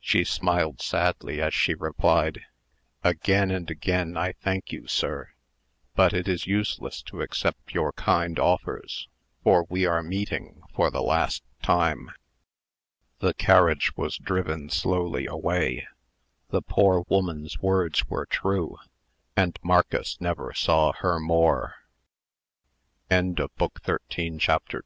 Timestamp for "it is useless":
6.12-7.00